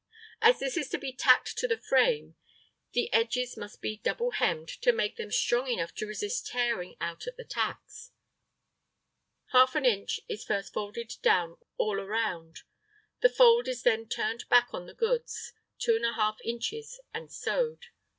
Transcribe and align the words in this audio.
As 0.41 0.59
this 0.59 0.77
is 0.77 0.89
to 0.89 0.97
be 0.97 1.13
tacked 1.13 1.59
to 1.59 1.67
the 1.67 1.77
frame, 1.77 2.35
the 2.93 3.13
edges 3.13 3.55
must 3.55 3.81
be 3.81 3.97
double 3.97 4.31
hemmed 4.31 4.67
to 4.81 4.91
make 4.91 5.15
them 5.15 5.29
strong 5.29 5.67
enough 5.67 5.93
to 5.93 6.07
resist 6.07 6.47
tearing 6.47 6.95
out 6.99 7.27
at 7.27 7.37
the 7.37 7.43
tacks. 7.43 8.09
Half 9.51 9.75
an 9.75 9.85
inch 9.85 10.19
is 10.27 10.43
first 10.43 10.73
folded 10.73 11.13
down 11.21 11.57
all 11.77 11.99
around; 11.99 12.61
the 13.19 13.29
fold 13.29 13.67
is 13.67 13.83
then 13.83 14.07
turned 14.09 14.49
back 14.49 14.69
on 14.73 14.87
the 14.87 14.95
goods 14.95 15.53
2½ 15.79 16.37
inches 16.43 16.99
and 17.13 17.31
sewed. 17.31 17.85